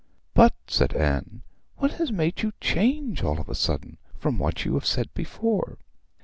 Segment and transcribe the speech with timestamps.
[0.33, 1.43] 'But,' said Anne,
[1.77, 5.77] 'what has made you change all of a sudden from what you have said before?'